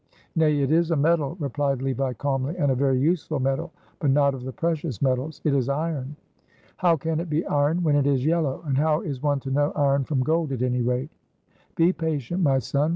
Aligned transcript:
"Nay, 0.35 0.61
it 0.63 0.71
is 0.71 0.89
a 0.89 0.95
metal," 0.95 1.37
replied 1.39 1.83
Levi, 1.83 2.13
calmly, 2.13 2.55
"and 2.57 2.71
a 2.71 2.75
very 2.75 2.97
useful 2.97 3.39
metal, 3.39 3.71
but 3.99 4.09
not 4.09 4.33
of 4.33 4.43
the 4.45 4.51
precious 4.51 4.99
metals. 4.99 5.41
It 5.43 5.53
is 5.53 5.69
iron." 5.69 6.15
"How 6.77 6.97
can 6.97 7.19
it 7.19 7.29
be 7.29 7.45
iron 7.45 7.83
when 7.83 7.95
it 7.95 8.07
is 8.07 8.25
yellow? 8.25 8.63
And 8.65 8.79
how 8.79 9.01
is 9.01 9.21
one 9.21 9.39
to 9.41 9.51
know 9.51 9.71
iron 9.75 10.03
from 10.05 10.23
gold, 10.23 10.51
at 10.53 10.63
any 10.63 10.81
rate?" 10.81 11.11
"Be 11.75 11.93
patient, 11.93 12.41
my 12.41 12.57
son." 12.57 12.89